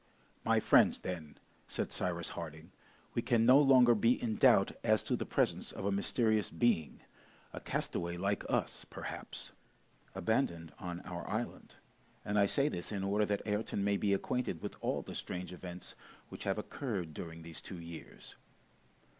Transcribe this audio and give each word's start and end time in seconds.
"My 0.43 0.59
friends, 0.59 0.97
then," 1.01 1.37
said 1.67 1.91
Cyrus 1.91 2.29
Harding, 2.29 2.71
"we 3.13 3.21
can 3.21 3.45
no 3.45 3.59
longer 3.59 3.93
be 3.93 4.19
in 4.19 4.35
doubt 4.35 4.71
as 4.83 5.03
to 5.03 5.15
the 5.15 5.27
presence 5.27 5.71
of 5.71 5.85
a 5.85 5.91
mysterious 5.91 6.49
being, 6.49 7.01
a 7.53 7.59
castaway 7.59 8.17
like 8.17 8.43
us, 8.49 8.83
perhaps, 8.85 9.51
abandoned 10.15 10.73
on 10.79 11.01
our 11.01 11.29
island, 11.29 11.75
and 12.25 12.39
I 12.39 12.47
say 12.47 12.67
this 12.67 12.91
in 12.91 13.03
order 13.03 13.27
that 13.27 13.45
Ayrton 13.45 13.83
may 13.83 13.95
be 13.95 14.11
acquainted 14.11 14.59
with 14.63 14.75
all 14.81 15.03
the 15.03 15.13
strange 15.13 15.53
events 15.53 15.93
which 16.29 16.45
have 16.45 16.57
occurred 16.57 17.13
during 17.13 17.43
these 17.43 17.61
two 17.61 17.77
years. 17.79 18.35